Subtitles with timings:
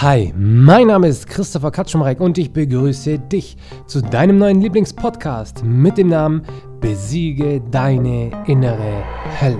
[0.00, 3.56] Hi, mein Name ist Christopher Katschumreck und ich begrüße dich
[3.88, 6.46] zu deinem neuen Lieblingspodcast mit dem Namen
[6.80, 9.02] Besiege deine innere
[9.40, 9.58] Hölle.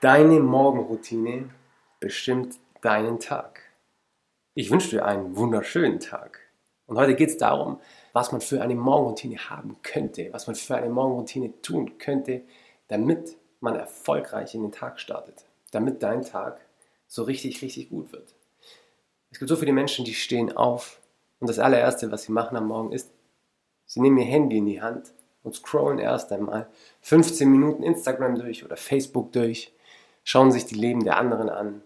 [0.00, 1.50] Deine Morgenroutine
[1.98, 3.62] bestimmt deinen Tag.
[4.52, 6.38] Ich wünsche dir einen wunderschönen Tag.
[6.86, 7.80] Und heute geht es darum,
[8.12, 12.42] was man für eine Morgenroutine haben könnte, was man für eine Morgenroutine tun könnte,
[12.88, 16.60] damit man erfolgreich in den Tag startet, damit dein Tag
[17.06, 18.34] so richtig, richtig gut wird.
[19.30, 21.00] Es gibt so viele Menschen, die stehen auf
[21.40, 23.10] und das allererste, was sie machen am Morgen ist,
[23.86, 26.68] sie nehmen ihr Handy in die Hand und scrollen erst einmal
[27.00, 29.72] 15 Minuten Instagram durch oder Facebook durch,
[30.22, 31.82] schauen sich die Leben der anderen an,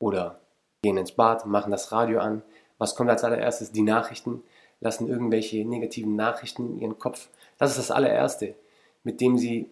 [0.00, 0.39] oder
[0.82, 2.42] gehen ins Bad, machen das Radio an.
[2.78, 3.72] Was kommt als allererstes?
[3.72, 4.42] Die Nachrichten,
[4.80, 7.28] lassen irgendwelche negativen Nachrichten in ihren Kopf.
[7.58, 8.54] Das ist das allererste,
[9.04, 9.70] mit dem sie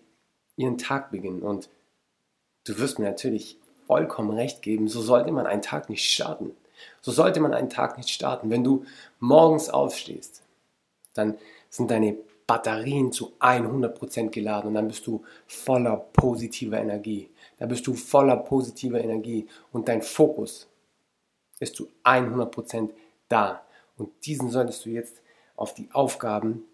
[0.57, 1.43] ihren Tag beginnen.
[1.43, 1.71] Und
[2.65, 6.55] du wirst mir natürlich vollkommen recht geben, so sollte man einen Tag nicht starten.
[7.01, 8.51] So sollte man einen Tag nicht starten.
[8.51, 8.85] Wenn du
[9.19, 10.43] morgens aufstehst,
[11.15, 11.39] dann
[11.71, 17.31] sind deine Batterien zu 100% geladen und dann bist du voller positiver Energie.
[17.59, 20.69] Da bist du voller positiver Energie und dein Fokus
[21.61, 22.91] ist zu 100%
[23.29, 23.65] da.
[23.97, 25.23] Und diesen solltest du jetzt
[25.57, 26.65] auf die Aufgaben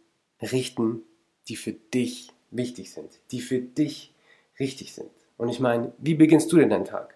[0.40, 1.02] richten,
[1.48, 4.14] die für dich wichtig sind, die für dich
[4.58, 5.10] richtig sind.
[5.36, 7.14] Und ich meine, wie beginnst du denn deinen Tag?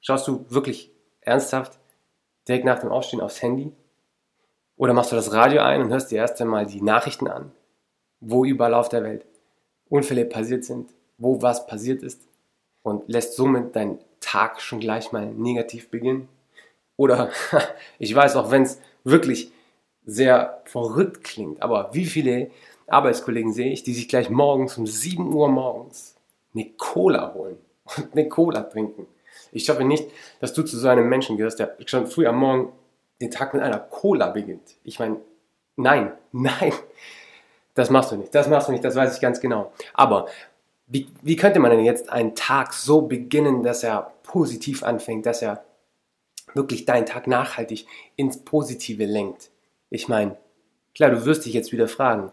[0.00, 1.78] Schaust du wirklich ernsthaft
[2.48, 3.72] direkt nach dem Aufstehen aufs Handy?
[4.76, 7.52] Oder machst du das Radio ein und hörst dir erst einmal die Nachrichten an,
[8.20, 9.26] wo überall auf der Welt
[9.88, 12.26] Unfälle passiert sind, wo was passiert ist?
[12.82, 16.28] und lässt somit deinen Tag schon gleich mal negativ beginnen.
[17.02, 17.30] Oder
[17.98, 19.50] ich weiß auch, wenn es wirklich
[20.06, 22.52] sehr verrückt klingt, aber wie viele
[22.86, 26.14] Arbeitskollegen sehe ich, die sich gleich morgens um 7 Uhr morgens
[26.54, 27.58] eine Cola holen
[27.96, 29.08] und eine Cola trinken.
[29.50, 30.08] Ich hoffe nicht,
[30.38, 32.72] dass du zu so einem Menschen gehörst, der schon früh am Morgen
[33.20, 34.76] den Tag mit einer Cola beginnt.
[34.84, 35.16] Ich meine,
[35.74, 36.72] nein, nein,
[37.74, 39.72] das machst du nicht, das machst du nicht, das weiß ich ganz genau.
[39.92, 40.28] Aber
[40.86, 45.42] wie, wie könnte man denn jetzt einen Tag so beginnen, dass er positiv anfängt, dass
[45.42, 45.64] er
[46.54, 47.86] wirklich deinen Tag nachhaltig
[48.16, 49.50] ins Positive lenkt?
[49.90, 50.36] Ich meine,
[50.94, 52.30] klar, du wirst dich jetzt wieder fragen,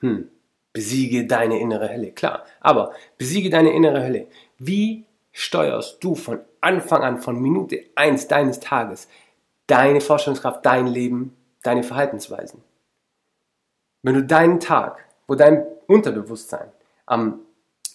[0.00, 0.28] hm,
[0.72, 2.12] besiege deine innere Hölle.
[2.12, 4.26] Klar, aber besiege deine innere Hölle.
[4.58, 9.08] Wie steuerst du von Anfang an, von Minute 1 deines Tages,
[9.66, 12.62] deine Vorstellungskraft, dein Leben, deine Verhaltensweisen?
[14.02, 16.70] Wenn du deinen Tag, wo dein Unterbewusstsein
[17.06, 17.40] am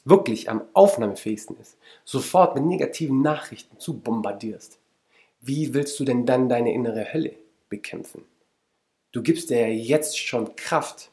[0.04, 4.78] wirklich am aufnahmefähigsten ist, sofort mit negativen Nachrichten zu bombardierst,
[5.46, 7.36] wie willst du denn dann deine innere Hölle
[7.70, 8.26] bekämpfen?
[9.12, 11.12] Du gibst dir ja jetzt schon Kraft.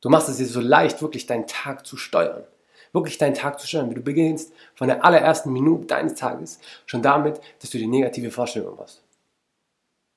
[0.00, 2.44] Du machst es dir so leicht, wirklich deinen Tag zu steuern.
[2.92, 3.92] Wirklich deinen Tag zu steuern.
[3.92, 8.78] Du beginnst von der allerersten Minute deines Tages schon damit, dass du die negative Vorstellung
[8.78, 9.02] hast.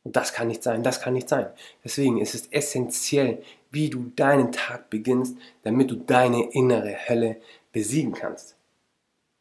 [0.03, 1.47] Und das kann nicht sein, das kann nicht sein.
[1.83, 3.41] Deswegen ist es essentiell,
[3.71, 7.37] wie du deinen Tag beginnst, damit du deine innere Hölle
[7.71, 8.55] besiegen kannst.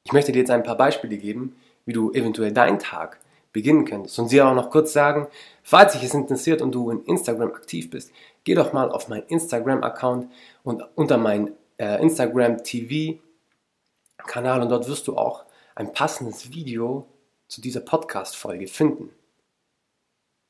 [0.04, 3.20] Ich möchte dir jetzt ein paar Beispiele geben, wie du eventuell deinen Tag
[3.54, 4.18] beginnen könntest.
[4.18, 5.28] Und sie auch noch kurz sagen,
[5.62, 8.12] falls dich es interessiert und du in Instagram aktiv bist,
[8.44, 10.30] geh doch mal auf meinen Instagram-Account
[10.62, 17.06] und unter meinen äh, Instagram TV-Kanal und dort wirst du auch ein passendes Video
[17.48, 19.08] zu dieser Podcast-Folge finden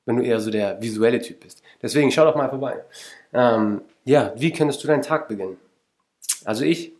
[0.07, 1.63] wenn du eher so der visuelle Typ bist.
[1.83, 2.85] Deswegen schau doch mal vorbei.
[3.33, 5.57] Ähm, ja, wie könntest du deinen Tag beginnen?
[6.45, 6.93] Also ich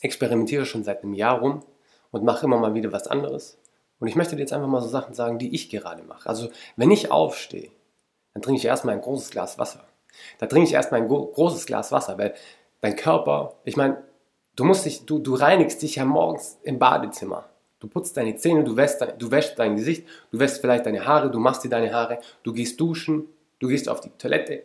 [0.00, 1.64] experimentiere schon seit einem Jahr rum
[2.10, 3.58] und mache immer mal wieder was anderes.
[3.98, 6.28] Und ich möchte dir jetzt einfach mal so Sachen sagen, die ich gerade mache.
[6.28, 7.70] Also wenn ich aufstehe,
[8.34, 9.84] dann trinke ich erstmal ein großes Glas Wasser.
[10.38, 12.34] Da trinke ich erstmal ein großes Glas Wasser, weil
[12.80, 14.02] dein Körper, ich meine,
[14.54, 17.48] du musst dich, du, du reinigst dich ja morgens im Badezimmer.
[17.78, 21.30] Du putzt deine Zähne, du wäschst, du wäschst dein Gesicht, du wäschst vielleicht deine Haare,
[21.30, 23.28] du machst dir deine Haare, du gehst duschen,
[23.58, 24.62] du gehst auf die Toilette.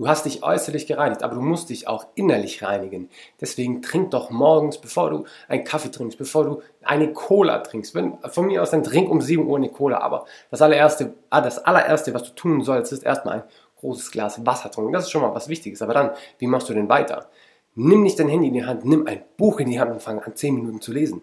[0.00, 3.10] Du hast dich äußerlich gereinigt, aber du musst dich auch innerlich reinigen.
[3.38, 7.94] Deswegen trink doch morgens, bevor du einen Kaffee trinkst, bevor du eine Cola trinkst.
[7.94, 9.98] Wenn, von mir aus dann trink um 7 Uhr eine Cola.
[9.98, 13.42] Aber das allererste, ah, das allererste, was du tun sollst, ist erstmal ein
[13.80, 14.94] großes Glas Wasser trinken.
[14.94, 15.82] Das ist schon mal was Wichtiges.
[15.82, 17.28] Aber dann, wie machst du denn weiter?
[17.74, 20.18] Nimm nicht dein Handy in die Hand, nimm ein Buch in die Hand und fang
[20.20, 21.20] an, 10 Minuten zu lesen.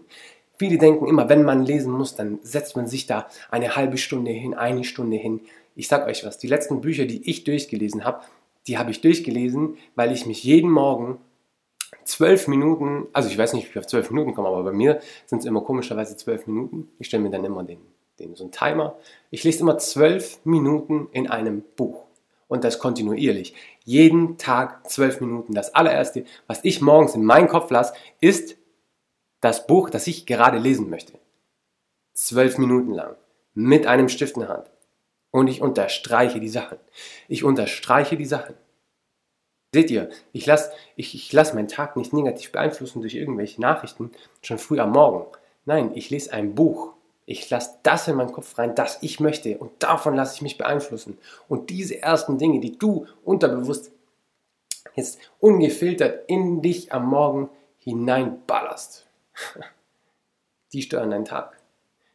[0.60, 4.30] Viele denken immer, wenn man lesen muss, dann setzt man sich da eine halbe Stunde
[4.30, 5.42] hin, eine Stunde hin.
[5.76, 8.22] Ich sag euch was, die letzten Bücher, die ich durchgelesen habe,
[8.68, 11.20] die habe ich durchgelesen, weil ich mich jeden Morgen
[12.04, 15.00] zwölf Minuten, also ich weiß nicht, wie ich auf zwölf Minuten komme, aber bei mir
[15.26, 16.90] sind es immer komischerweise zwölf Minuten.
[17.00, 17.80] Ich stelle mir dann immer den
[18.20, 18.98] den, so einen Timer.
[19.30, 22.06] Ich lese immer zwölf Minuten in einem Buch.
[22.48, 23.54] Und das kontinuierlich.
[23.84, 25.54] Jeden Tag zwölf Minuten.
[25.54, 28.56] Das allererste, was ich morgens in meinen Kopf lasse, ist
[29.42, 31.20] das Buch, das ich gerade lesen möchte.
[32.14, 33.16] Zwölf Minuten lang.
[33.54, 34.72] Mit einem Stift in der Hand.
[35.32, 36.78] Und ich unterstreiche die Sachen.
[37.28, 38.56] Ich unterstreiche die Sachen.
[39.74, 44.12] Seht ihr, ich lasse ich, ich lass meinen Tag nicht negativ beeinflussen durch irgendwelche Nachrichten
[44.42, 45.26] schon früh am Morgen.
[45.66, 46.94] Nein, ich lese ein Buch.
[47.26, 49.58] Ich lasse das in meinen Kopf rein, das ich möchte.
[49.58, 51.18] Und davon lasse ich mich beeinflussen.
[51.50, 53.92] Und diese ersten Dinge, die du unterbewusst
[54.96, 57.50] jetzt ungefiltert in dich am Morgen
[57.80, 59.06] hineinballerst,
[60.74, 61.58] die steuern deinen Tag.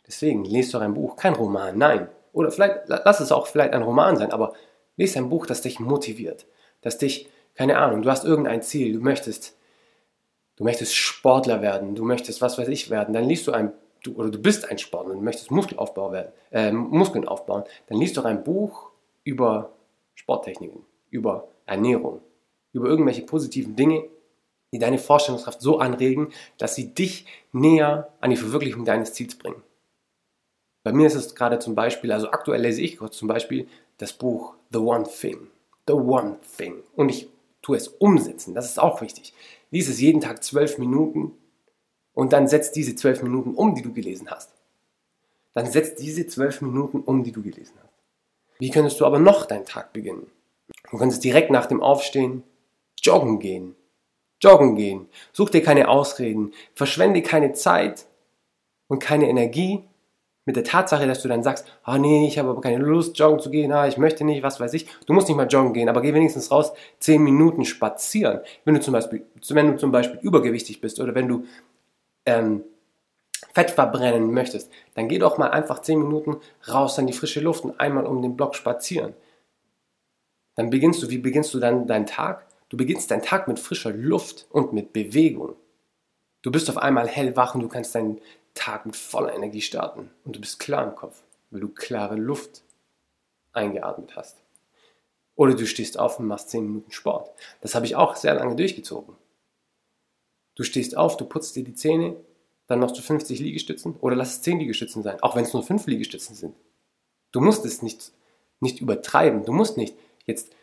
[0.06, 2.08] Deswegen lest doch ein Buch, kein Roman, nein.
[2.32, 4.55] Oder vielleicht, lass es auch vielleicht ein Roman sein, aber
[4.96, 6.46] lese ein Buch, das dich motiviert,
[6.81, 9.56] das dich, keine Ahnung, du hast irgendein Ziel, du möchtest,
[10.56, 14.14] du möchtest Sportler werden, du möchtest was weiß ich werden, dann liest du ein du,
[14.14, 18.25] oder du bist ein Sportler und möchtest Muskelaufbau werden, äh, Muskeln aufbauen, dann liest doch
[18.25, 18.90] ein Buch
[19.25, 19.73] über
[20.14, 22.20] Sporttechniken, über Ernährung,
[22.73, 24.05] über irgendwelche positiven Dinge,
[24.73, 29.62] die deine Vorstellungskraft so anregen, dass sie dich näher an die Verwirklichung deines Ziels bringen.
[30.82, 33.69] Bei mir ist es gerade zum Beispiel, also aktuell lese ich zum Beispiel
[33.99, 35.49] das Buch The One Thing.
[35.87, 36.82] The One Thing.
[36.96, 37.29] Und ich
[37.61, 39.32] tue es umsetzen, das ist auch wichtig.
[39.70, 41.32] Lies es jeden Tag zwölf Minuten
[42.14, 44.52] und dann setz diese zwölf Minuten um, die du gelesen hast.
[45.55, 47.93] Dann setz diese zwölf Minuten um, die du gelesen hast.
[48.58, 50.26] Wie könntest du aber noch deinen Tag beginnen?
[50.90, 52.43] Du könntest direkt nach dem Aufstehen
[53.00, 53.75] joggen gehen.
[54.40, 55.08] Joggen gehen.
[55.32, 56.52] Such dir keine Ausreden.
[56.75, 58.06] Verschwende keine Zeit
[58.88, 59.84] und keine Energie
[60.44, 63.39] mit der Tatsache, dass du dann sagst, oh nee, ich habe aber keine Lust, joggen
[63.39, 64.87] zu gehen, ah, ich möchte nicht, was weiß ich.
[65.06, 68.41] Du musst nicht mal joggen gehen, aber geh wenigstens raus, zehn Minuten spazieren.
[68.65, 71.44] Wenn du zum Beispiel, wenn du zum Beispiel übergewichtig bist oder wenn du
[72.27, 72.65] ähm,
[73.55, 76.37] Fett verbrennen möchtest, dann geh doch mal einfach 10 Minuten
[76.69, 79.15] raus an die frische Luft und einmal um den Block spazieren.
[80.55, 82.47] Dann beginnst du, wie beginnst du dann deinen Tag?
[82.69, 85.56] Du beginnst deinen Tag mit frischer Luft und mit Bewegung.
[86.43, 88.21] Du bist auf einmal hellwach und du kannst deinen
[88.54, 92.62] Tag mit voller Energie starten und du bist klar im Kopf, weil du klare Luft
[93.52, 94.43] eingeatmet hast.
[95.34, 97.31] Oder du stehst auf und machst 10 Minuten Sport.
[97.60, 99.16] Das habe ich auch sehr lange durchgezogen.
[100.54, 102.16] Du stehst auf, du putzt dir die Zähne,
[102.66, 105.62] dann machst du 50 Liegestützen oder lass es 10 Liegestützen sein, auch wenn es nur
[105.62, 106.55] 5 Liegestützen sind.
[107.32, 108.12] Du musst es nicht,
[108.60, 109.44] nicht übertreiben.
[109.44, 109.96] Du musst nicht
[110.26, 110.55] jetzt,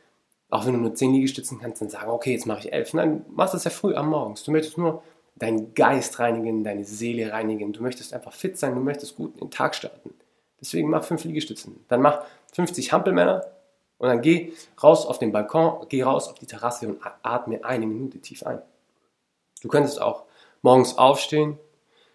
[0.50, 2.94] auch wenn du nur 10 Liegestützen kannst, dann sagen, okay, jetzt mache ich 11.
[2.94, 4.44] Nein, machst das ja früh am Morgens.
[4.44, 5.04] Du möchtest nur
[5.40, 7.74] deinen Geist reinigen, deine Seele reinigen.
[7.74, 10.14] Du möchtest einfach fit sein, du möchtest gut in den Tag starten.
[10.62, 11.84] Deswegen mach 5 Liegestützen.
[11.88, 13.46] Dann mach 50 Hampelmänner
[13.98, 17.88] und dann geh raus auf den Balkon, geh raus auf die Terrasse und atme eine
[17.88, 18.62] Minute tief ein.
[19.62, 20.24] Du könntest auch
[20.62, 21.58] morgens aufstehen,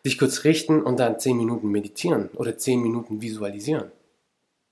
[0.05, 3.91] dich kurz richten und dann 10 Minuten meditieren oder 10 Minuten visualisieren.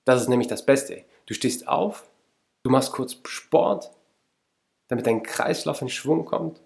[0.05, 1.03] Das ist nämlich das Beste.
[1.25, 2.03] Du stehst auf,
[2.63, 3.91] du machst kurz Sport,
[4.87, 6.61] damit dein Kreislauf in Schwung kommt,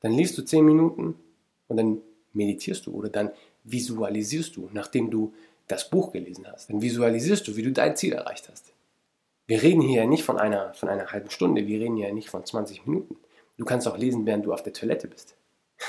[0.00, 1.14] dann liest du 10 Minuten
[1.68, 2.00] und dann
[2.32, 3.30] meditierst du oder dann
[3.64, 5.32] visualisierst du, nachdem du
[5.66, 6.70] das Buch gelesen hast.
[6.70, 8.72] Dann visualisierst du, wie du dein Ziel erreicht hast.
[9.46, 12.44] Wir reden hier nicht von einer, von einer halben Stunde, wir reden hier nicht von
[12.44, 13.16] 20 Minuten.
[13.56, 15.36] Du kannst auch lesen, während du auf der Toilette bist.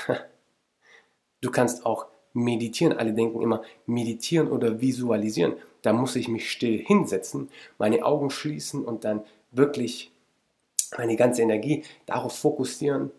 [1.40, 2.96] du kannst auch meditieren.
[2.96, 5.54] Alle denken immer, meditieren oder visualisieren.
[5.82, 7.48] Da muss ich mich still hinsetzen,
[7.78, 10.10] meine Augen schließen und dann wirklich
[10.96, 13.10] meine ganze Energie darauf fokussieren,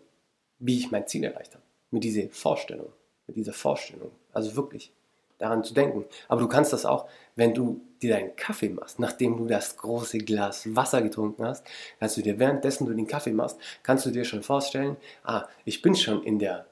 [0.62, 1.64] wie ich mein Ziel erreicht habe.
[1.92, 2.94] Mit dieser Vorstellung.
[3.28, 4.12] Mit dieser Vorstellung.
[4.32, 4.94] Also wirklich
[5.38, 6.06] daran zu denken.
[6.28, 10.20] Aber du kannst das auch, wenn du dir deinen Kaffee machst, nachdem du das große
[10.20, 11.66] Glas Wasser getrunken hast,
[12.00, 15.82] kannst du dir währenddessen du den Kaffee machst, kannst du dir schon vorstellen, ah, ich
[15.82, 16.68] bin schon in der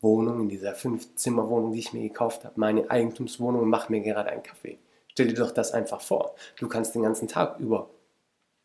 [0.00, 4.30] Wohnung, in dieser Fünf-Zimmer-Wohnung, die ich mir gekauft habe, meine Eigentumswohnung und mache mir gerade
[4.30, 4.78] einen Kaffee.
[5.12, 6.34] Stell dir doch das einfach vor.
[6.58, 7.88] Du kannst den ganzen Tag über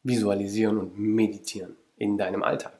[0.03, 2.73] visualisieren und meditieren in deinem Alltag.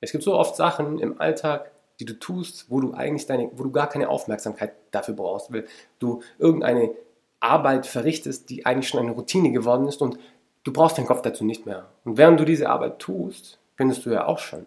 [0.00, 3.64] Es gibt so oft Sachen im Alltag, die du tust, wo du eigentlich deine, wo
[3.64, 5.66] du gar keine Aufmerksamkeit dafür brauchst, weil
[5.98, 6.94] du irgendeine
[7.40, 10.18] Arbeit verrichtest, die eigentlich schon eine Routine geworden ist und
[10.64, 11.88] du brauchst deinen Kopf dazu nicht mehr.
[12.04, 14.66] Und während du diese Arbeit tust, könntest du ja auch schon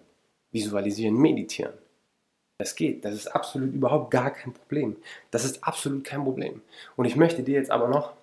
[0.51, 1.73] visualisieren, meditieren.
[2.57, 4.97] Das geht, das ist absolut überhaupt gar kein Problem.
[5.31, 6.61] Das ist absolut kein Problem.
[6.95, 8.13] Und ich möchte dir jetzt aber noch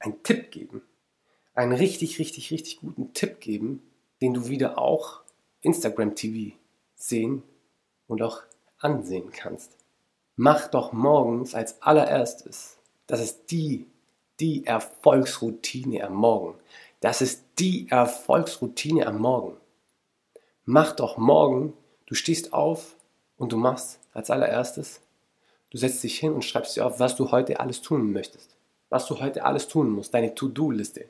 [0.00, 0.82] einen Tipp geben.
[1.54, 3.82] Einen richtig, richtig, richtig guten Tipp geben,
[4.20, 5.21] den du wieder auch
[5.62, 6.54] Instagram TV
[6.94, 7.42] sehen
[8.06, 8.42] und auch
[8.78, 9.76] ansehen kannst.
[10.36, 13.86] Mach doch morgens als allererstes, das ist die,
[14.40, 16.54] die Erfolgsroutine am Morgen.
[17.00, 19.56] Das ist die Erfolgsroutine am Morgen.
[20.64, 21.72] Mach doch morgen,
[22.06, 22.96] du stehst auf
[23.36, 25.00] und du machst als allererstes,
[25.72, 28.56] Du setzt dich hin und schreibst dir auf, was du heute alles tun möchtest.
[28.90, 31.06] Was du heute alles tun musst, deine To-Do-Liste.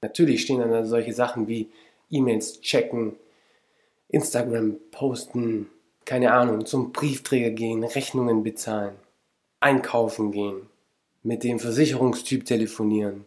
[0.00, 1.70] Natürlich stehen dann solche Sachen wie
[2.10, 3.14] E-Mails checken,
[4.12, 5.68] Instagram posten,
[6.04, 8.94] keine Ahnung, zum Briefträger gehen, Rechnungen bezahlen,
[9.58, 10.68] einkaufen gehen,
[11.22, 13.24] mit dem Versicherungstyp telefonieren.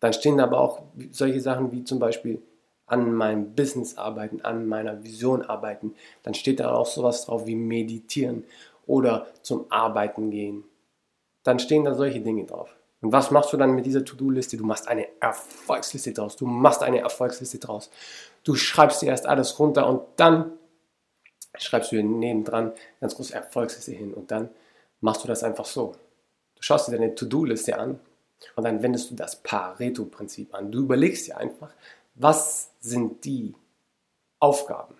[0.00, 2.42] Dann stehen aber auch solche Sachen wie zum Beispiel
[2.86, 5.94] an meinem Business arbeiten, an meiner Vision arbeiten.
[6.22, 8.44] Dann steht da auch sowas drauf wie meditieren
[8.86, 10.64] oder zum Arbeiten gehen.
[11.42, 12.74] Dann stehen da solche Dinge drauf.
[13.04, 14.56] Und was machst du dann mit dieser To-Do-Liste?
[14.56, 16.36] Du machst eine Erfolgsliste draus.
[16.36, 17.90] Du machst eine Erfolgsliste draus.
[18.44, 20.52] Du schreibst dir erst alles runter und dann
[21.58, 24.48] schreibst du nebendran ganz große Erfolgsliste hin und dann
[25.02, 25.94] machst du das einfach so.
[26.56, 28.00] Du schaust dir deine To-Do-Liste an
[28.56, 30.72] und dann wendest du das Pareto-Prinzip an.
[30.72, 31.74] Du überlegst dir einfach,
[32.14, 33.54] was sind die
[34.40, 34.94] Aufgaben,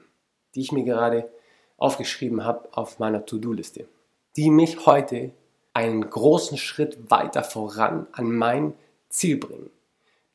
[0.55, 1.33] die ich mir gerade
[1.79, 3.89] aufgeschrieben habe auf meiner To-Do-Liste,
[4.37, 5.33] die mich heute
[5.75, 8.75] einen großen Schritt weiter voran an mein
[9.09, 9.71] Ziel bringen,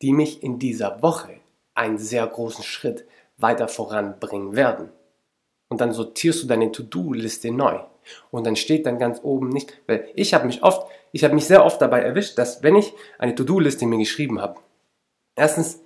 [0.01, 1.39] die mich in dieser Woche
[1.73, 3.05] einen sehr großen Schritt
[3.37, 4.89] weiter voranbringen werden.
[5.69, 7.79] Und dann sortierst du deine To-Do-Liste neu.
[8.31, 11.45] Und dann steht dann ganz oben nicht, weil ich habe mich oft, ich habe mich
[11.45, 14.59] sehr oft dabei erwischt, dass wenn ich eine To-Do-Liste mir geschrieben habe,
[15.35, 15.79] erstens,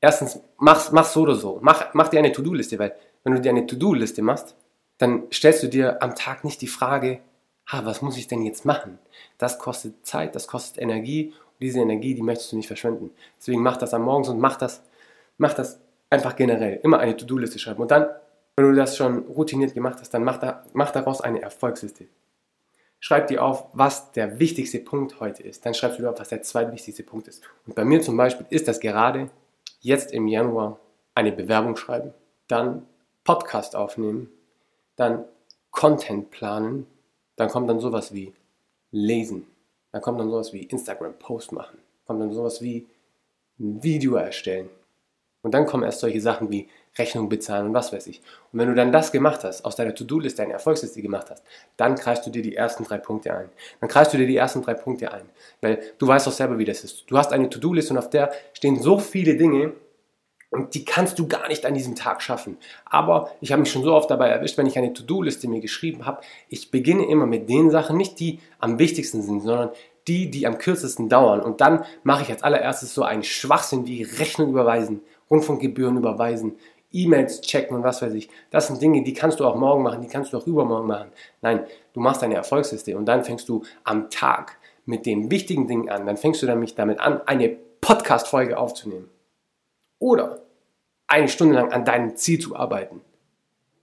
[0.00, 3.50] erstens mach, mach so oder so, mach, mach dir eine To-Do-Liste, weil wenn du dir
[3.50, 4.56] eine To-Do-Liste machst,
[4.98, 7.20] dann stellst du dir am Tag nicht die Frage,
[7.66, 8.98] ha, was muss ich denn jetzt machen?
[9.38, 13.10] Das kostet Zeit, das kostet Energie und diese Energie, die möchtest du nicht verschwenden.
[13.38, 14.82] Deswegen mach das am Morgen und mach das,
[15.38, 15.80] mach das
[16.10, 16.80] einfach generell.
[16.82, 17.82] Immer eine To-Do-Liste schreiben.
[17.82, 18.06] Und dann,
[18.56, 22.06] wenn du das schon routiniert gemacht hast, dann mach, da, mach daraus eine Erfolgsliste.
[23.00, 25.66] Schreib dir auf, was der wichtigste Punkt heute ist.
[25.66, 27.42] Dann schreibst du dir auf, was der zweitwichtigste Punkt ist.
[27.66, 29.30] Und bei mir zum Beispiel ist das gerade
[29.80, 30.78] jetzt im Januar
[31.14, 32.12] eine Bewerbung schreiben,
[32.48, 32.86] dann
[33.24, 34.30] Podcast aufnehmen,
[34.96, 35.24] dann
[35.70, 36.86] Content planen,
[37.36, 38.32] dann kommt dann sowas wie
[38.90, 39.46] lesen,
[39.92, 42.86] dann kommt dann sowas wie Instagram-Post machen, kommt dann sowas wie
[43.58, 44.68] Video erstellen.
[45.42, 48.20] Und dann kommen erst solche Sachen wie Rechnung bezahlen und was weiß ich.
[48.52, 51.44] Und wenn du dann das gemacht hast, aus deiner To-Do-Liste eine Erfolgsliste gemacht hast,
[51.76, 53.48] dann kreist du dir die ersten drei Punkte ein.
[53.80, 55.28] Dann kreist du dir die ersten drei Punkte ein.
[55.60, 57.08] Weil du weißt doch selber, wie das ist.
[57.08, 59.72] Du hast eine To-Do-Liste und auf der stehen so viele Dinge,
[60.50, 62.56] und die kannst du gar nicht an diesem Tag schaffen.
[62.84, 66.06] Aber ich habe mich schon so oft dabei erwischt, wenn ich eine To-Do-Liste mir geschrieben
[66.06, 69.70] habe, ich beginne immer mit den Sachen, nicht die am wichtigsten sind, sondern
[70.08, 71.40] die, die am kürzesten dauern.
[71.40, 75.00] Und dann mache ich als allererstes so einen Schwachsinn wie Rechnung überweisen,
[75.30, 76.56] Rundfunkgebühren überweisen,
[76.92, 78.28] E-Mails checken und was weiß ich.
[78.50, 81.08] Das sind Dinge, die kannst du auch morgen machen, die kannst du auch übermorgen machen.
[81.42, 85.90] Nein, du machst eine Erfolgsliste und dann fängst du am Tag mit den wichtigen Dingen
[85.90, 86.06] an.
[86.06, 89.10] Dann fängst du nämlich damit an, eine Podcast-Folge aufzunehmen.
[89.98, 90.42] Oder
[91.06, 93.00] eine Stunde lang an deinem Ziel zu arbeiten.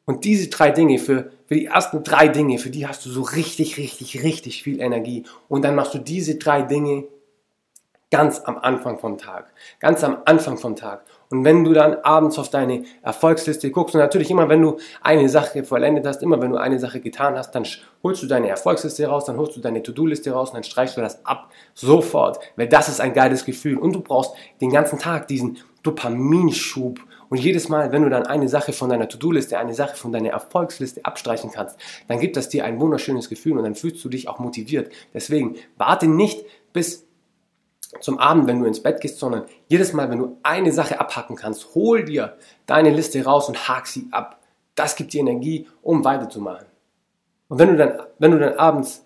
[0.05, 3.21] Und diese drei Dinge, für, für die ersten drei Dinge, für die hast du so
[3.21, 5.23] richtig, richtig, richtig viel Energie.
[5.47, 7.05] Und dann machst du diese drei Dinge
[8.13, 9.47] ganz am Anfang vom Tag.
[9.79, 11.03] Ganz am Anfang vom Tag.
[11.31, 15.27] Und wenn du dann abends auf deine Erfolgsliste guckst, und natürlich immer, wenn du eine
[15.29, 17.65] Sache vollendet hast, immer wenn du eine Sache getan hast, dann
[18.03, 21.01] holst du deine Erfolgsliste raus, dann holst du deine To-Do-Liste raus und dann streichst du
[21.01, 21.49] das ab.
[21.73, 22.37] Sofort.
[22.55, 23.79] Weil das ist ein geiles Gefühl.
[23.79, 26.99] Und du brauchst den ganzen Tag diesen Dopaminschub.
[27.29, 30.29] Und jedes Mal, wenn du dann eine Sache von deiner To-Do-Liste, eine Sache von deiner
[30.29, 34.27] Erfolgsliste abstreichen kannst, dann gibt das dir ein wunderschönes Gefühl und dann fühlst du dich
[34.27, 34.91] auch motiviert.
[35.15, 37.07] Deswegen warte nicht bis
[38.01, 41.35] zum Abend, wenn du ins Bett gehst, sondern jedes Mal, wenn du eine Sache abhacken
[41.35, 44.39] kannst, hol dir deine Liste raus und hak sie ab.
[44.75, 46.67] Das gibt dir Energie, um weiterzumachen.
[47.47, 49.02] Und wenn du dann, wenn du dann abends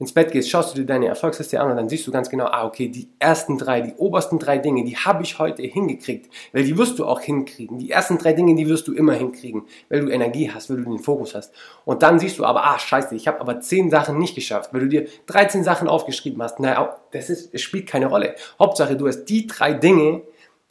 [0.00, 2.46] ins Bett gehst, schaust du dir deine Erfolgsliste an und dann siehst du ganz genau,
[2.46, 6.64] ah, okay, die ersten drei, die obersten drei Dinge, die habe ich heute hingekriegt, weil
[6.64, 7.78] die wirst du auch hinkriegen.
[7.78, 10.84] Die ersten drei Dinge, die wirst du immer hinkriegen, weil du Energie hast, weil du
[10.84, 11.52] den Fokus hast.
[11.84, 14.80] Und dann siehst du aber, ah, scheiße, ich habe aber zehn Sachen nicht geschafft, weil
[14.80, 16.60] du dir 13 Sachen aufgeschrieben hast.
[16.60, 18.34] Naja, das ist, spielt keine Rolle.
[18.58, 20.22] Hauptsache, du hast die drei Dinge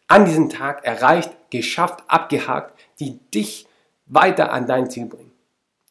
[0.07, 3.67] an diesem Tag erreicht, geschafft, abgehakt, die dich
[4.07, 5.28] weiter an dein Ziel bringen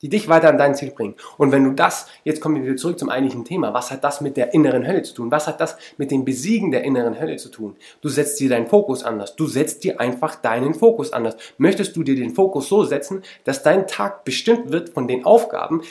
[0.03, 1.15] die dich weiter an dein Ziel bringen.
[1.37, 4.21] Und wenn du das, jetzt kommen wir wieder zurück zum eigentlichen Thema, was hat das
[4.21, 5.31] mit der inneren Hölle zu tun?
[5.31, 7.77] Was hat das mit dem Besiegen der inneren Hölle zu tun?
[8.01, 9.37] Du setzt dir deinen Fokus anders.
[9.37, 11.37] Du setzt dir einfach deinen Fokus anders.
[11.59, 15.83] Möchtest du dir den Fokus so setzen, dass dein Tag bestimmt wird von den Aufgaben,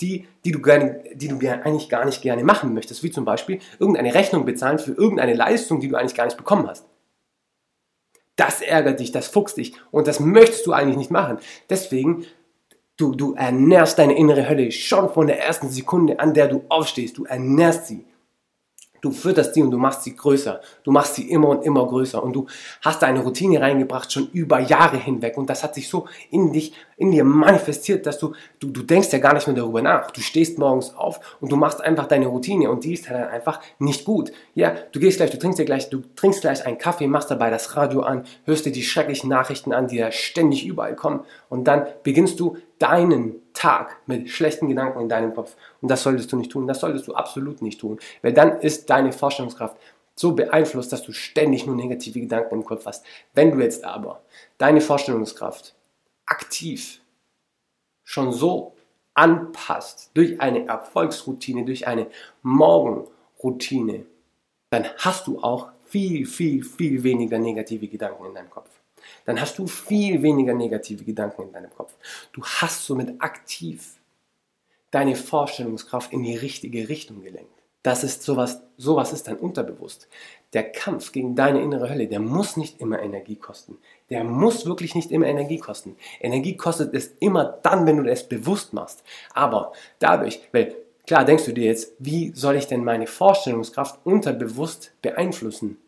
[0.00, 3.60] die, die du gerne, die du eigentlich gar nicht gerne machen möchtest, wie zum Beispiel
[3.78, 6.84] irgendeine Rechnung bezahlen für irgendeine Leistung, die du eigentlich gar nicht bekommen hast.
[8.36, 11.38] Das ärgert dich, das fuchst dich und das möchtest du eigentlich nicht machen.
[11.70, 12.26] Deswegen
[12.96, 17.18] Du, du ernährst deine innere Hölle schon von der ersten Sekunde, an der du aufstehst.
[17.18, 18.06] Du ernährst sie.
[19.02, 20.60] Du fütterst sie und du machst sie größer.
[20.82, 22.22] Du machst sie immer und immer größer.
[22.22, 22.46] Und du
[22.80, 25.36] hast eine Routine reingebracht, schon über Jahre hinweg.
[25.36, 29.12] Und das hat sich so in dich in dir manifestiert, dass du, du, du denkst
[29.12, 30.10] ja gar nicht mehr darüber nach.
[30.10, 33.60] Du stehst morgens auf und du machst einfach deine Routine und die ist dann einfach
[33.78, 34.32] nicht gut.
[34.54, 37.50] Ja, du gehst gleich, du trinkst dir gleich, du trinkst gleich einen Kaffee, machst dabei
[37.50, 41.64] das Radio an, hörst dir die schrecklichen Nachrichten an, die da ständig überall kommen und
[41.64, 45.56] dann beginnst du deinen Tag mit schlechten Gedanken in deinem Kopf.
[45.80, 48.90] Und das solltest du nicht tun, das solltest du absolut nicht tun, weil dann ist
[48.90, 49.76] deine Vorstellungskraft
[50.14, 53.04] so beeinflusst, dass du ständig nur negative Gedanken im Kopf hast.
[53.34, 54.22] Wenn du jetzt aber
[54.58, 55.74] deine Vorstellungskraft
[56.24, 57.00] aktiv
[58.02, 58.74] schon so
[59.14, 62.06] anpasst durch eine Erfolgsroutine, durch eine
[62.42, 64.06] Morgenroutine,
[64.70, 68.70] dann hast du auch viel, viel, viel weniger negative Gedanken in deinem Kopf.
[69.24, 71.94] Dann hast du viel weniger negative Gedanken in deinem Kopf.
[72.32, 73.98] Du hast somit aktiv
[74.90, 77.56] deine Vorstellungskraft in die richtige Richtung gelenkt.
[77.86, 80.08] Das ist sowas, sowas ist dann unterbewusst.
[80.54, 83.78] Der Kampf gegen deine innere Hölle, der muss nicht immer Energie kosten.
[84.10, 85.94] Der muss wirklich nicht immer Energie kosten.
[86.20, 89.04] Energie kostet es immer dann, wenn du es bewusst machst.
[89.34, 90.74] Aber dadurch, weil
[91.06, 95.78] klar denkst du dir jetzt, wie soll ich denn meine Vorstellungskraft unterbewusst beeinflussen?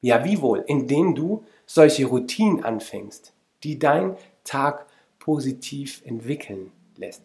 [0.00, 0.64] Ja, wie wohl?
[0.66, 3.32] Indem du solche Routinen anfängst,
[3.64, 4.86] die dein Tag
[5.18, 7.22] positiv entwickeln lässt.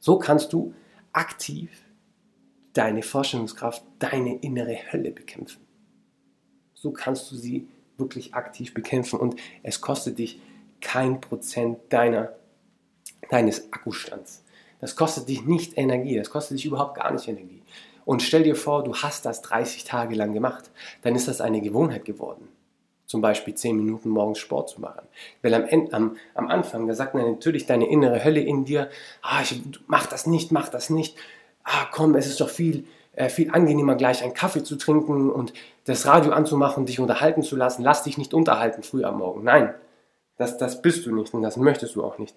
[0.00, 0.74] So kannst du
[1.12, 1.70] aktiv
[2.72, 5.64] deine Vorstellungskraft, deine innere Hölle bekämpfen.
[6.74, 10.40] So kannst du sie wirklich aktiv bekämpfen und es kostet dich
[10.80, 12.32] kein Prozent deiner,
[13.28, 14.42] deines Akkustands.
[14.80, 17.62] Das kostet dich nicht Energie, das kostet dich überhaupt gar nicht Energie.
[18.04, 20.72] Und stell dir vor, du hast das 30 Tage lang gemacht,
[21.02, 22.48] dann ist das eine Gewohnheit geworden.
[23.10, 25.06] Zum Beispiel 10 Minuten morgens Sport zu machen.
[25.42, 28.88] Weil am, Ende, am, am Anfang, da sagt natürlich deine innere Hölle in dir,
[29.22, 31.16] ah, ich mach das nicht, mach das nicht
[31.64, 35.52] ah komm, es ist doch viel, äh, viel angenehmer, gleich einen Kaffee zu trinken und
[35.84, 37.82] das Radio anzumachen, dich unterhalten zu lassen.
[37.82, 39.44] Lass dich nicht unterhalten früh am Morgen.
[39.44, 39.74] Nein,
[40.36, 42.34] das, das bist du nicht und das möchtest du auch nicht.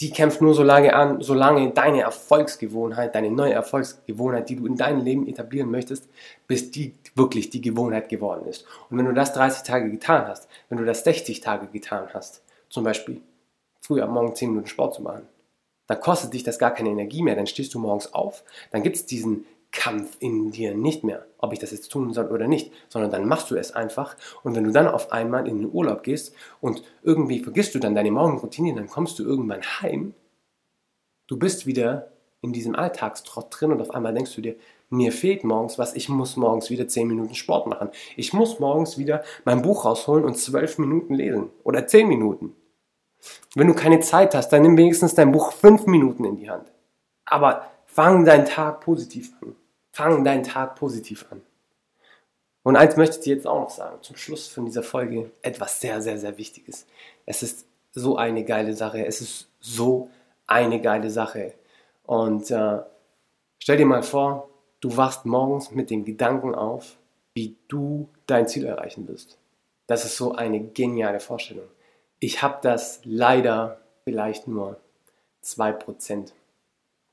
[0.00, 4.76] Die kämpft nur so lange an, solange deine Erfolgsgewohnheit, deine neue Erfolgsgewohnheit, die du in
[4.76, 6.08] deinem Leben etablieren möchtest,
[6.46, 8.64] bis die wirklich die Gewohnheit geworden ist.
[8.88, 12.42] Und wenn du das 30 Tage getan hast, wenn du das 60 Tage getan hast,
[12.70, 13.20] zum Beispiel
[13.82, 15.28] früh am Morgen 10 Minuten Sport zu machen,
[15.86, 17.36] dann kostet dich das gar keine Energie mehr.
[17.36, 21.52] Dann stehst du morgens auf, dann gibt es diesen Kampf in dir nicht mehr, ob
[21.52, 24.64] ich das jetzt tun soll oder nicht, sondern dann machst du es einfach und wenn
[24.64, 28.74] du dann auf einmal in den Urlaub gehst und irgendwie vergisst du dann deine Morgenroutine,
[28.74, 30.14] dann kommst du irgendwann heim,
[31.28, 34.56] du bist wieder in diesem Alltagstrott drin und auf einmal denkst du dir,
[34.88, 37.90] mir fehlt morgens was, ich muss morgens wieder 10 Minuten Sport machen.
[38.16, 42.56] Ich muss morgens wieder mein Buch rausholen und 12 Minuten lesen oder 10 Minuten.
[43.54, 46.72] Wenn du keine Zeit hast, dann nimm wenigstens dein Buch fünf Minuten in die Hand.
[47.24, 49.54] Aber fang deinen Tag positiv an.
[49.92, 51.42] Fang deinen Tag positiv an.
[52.62, 55.80] Und eins möchte ich dir jetzt auch noch sagen, zum Schluss von dieser Folge etwas
[55.80, 56.86] sehr, sehr, sehr Wichtiges.
[57.26, 59.04] Es ist so eine geile Sache.
[59.04, 60.10] Es ist so
[60.46, 61.54] eine geile Sache.
[62.04, 62.80] Und äh,
[63.58, 64.50] stell dir mal vor,
[64.80, 66.96] du wachst morgens mit dem Gedanken auf,
[67.34, 69.38] wie du dein Ziel erreichen wirst.
[69.86, 71.68] Das ist so eine geniale Vorstellung.
[72.18, 74.78] Ich habe das leider vielleicht nur
[75.44, 76.32] 2%.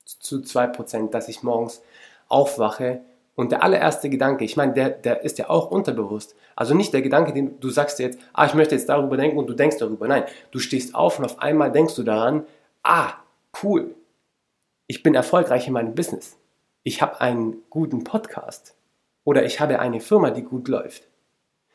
[0.06, 1.82] Zu 2%, dass ich morgens
[2.30, 3.02] aufwache
[3.36, 6.36] und der allererste Gedanke, ich meine, der, der ist ja auch unterbewusst.
[6.56, 9.48] Also nicht der Gedanke, den du sagst jetzt, ah, ich möchte jetzt darüber denken und
[9.48, 10.08] du denkst darüber.
[10.08, 12.48] Nein, du stehst auf und auf einmal denkst du daran,
[12.82, 13.14] ah,
[13.62, 13.94] cool,
[14.88, 16.38] ich bin erfolgreich in meinem Business.
[16.84, 18.76] Ich habe einen guten Podcast.
[19.24, 21.04] Oder ich habe eine Firma, die gut läuft.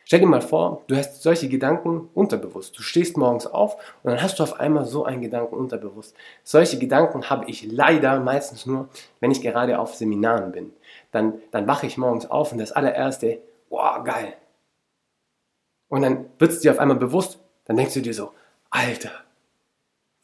[0.04, 2.76] Stell dir mal vor, du hast solche Gedanken unterbewusst.
[2.76, 6.14] Du stehst morgens auf und dann hast du auf einmal so einen Gedanken unterbewusst.
[6.42, 8.88] Solche Gedanken habe ich leider meistens nur,
[9.20, 10.72] wenn ich gerade auf Seminaren bin.
[11.12, 13.38] Dann, dann wache ich morgens auf und das allererste,
[13.70, 14.34] wow, geil.
[15.88, 18.32] Und dann wird es dir auf einmal bewusst, dann denkst du dir so,
[18.70, 19.10] Alter,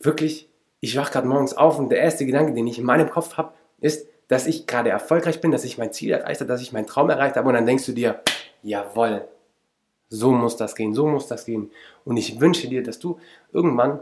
[0.01, 0.49] wirklich,
[0.81, 3.53] ich wache gerade morgens auf und der erste Gedanke, den ich in meinem Kopf habe,
[3.81, 6.87] ist, dass ich gerade erfolgreich bin, dass ich mein Ziel erreicht habe, dass ich meinen
[6.87, 8.21] Traum erreicht habe und dann denkst du dir,
[8.63, 9.27] jawoll,
[10.09, 11.71] so muss das gehen, so muss das gehen.
[12.05, 13.19] Und ich wünsche dir, dass du
[13.53, 14.01] irgendwann,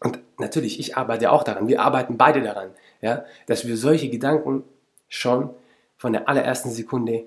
[0.00, 2.70] und natürlich, ich arbeite auch daran, wir arbeiten beide daran,
[3.00, 4.64] ja, dass wir solche Gedanken
[5.08, 5.50] schon
[5.96, 7.24] von der allerersten Sekunde,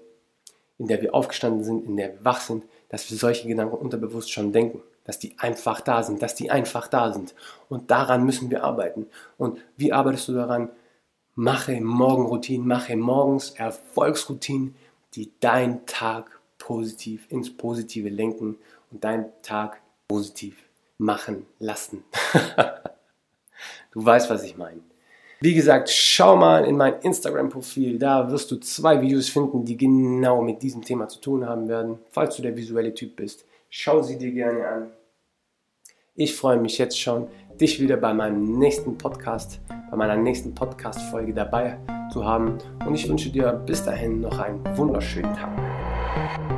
[0.77, 4.31] in der wir aufgestanden sind, in der wir wach sind, dass wir solche Gedanken unterbewusst
[4.31, 7.33] schon denken, dass die einfach da sind, dass die einfach da sind.
[7.69, 9.07] Und daran müssen wir arbeiten.
[9.37, 10.69] Und wie arbeitest du daran?
[11.33, 14.75] Mache Morgenroutinen, mache morgens Erfolgsroutinen,
[15.15, 16.36] die dein Tag
[16.67, 18.57] positiv ins Positive lenken
[18.91, 20.57] und deinen Tag positiv
[20.97, 22.03] machen lassen.
[23.91, 24.81] du weißt, was ich meine.
[25.39, 27.97] Wie gesagt, schau mal in mein Instagram-Profil.
[27.97, 31.99] Da wirst du zwei Videos finden, die genau mit diesem Thema zu tun haben werden.
[32.11, 34.91] Falls du der visuelle Typ bist, schau sie dir gerne an.
[36.15, 37.29] Ich freue mich jetzt schon,
[37.61, 41.79] dich wieder bei meinem nächsten Podcast, bei meiner nächsten Podcast-Folge dabei
[42.11, 42.57] zu haben.
[42.85, 46.56] Und ich wünsche dir bis dahin noch einen wunderschönen Tag.